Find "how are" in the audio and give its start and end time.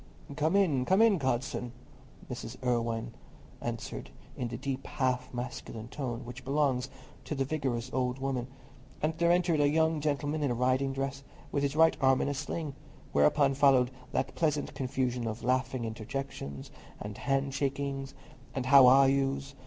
18.65-19.07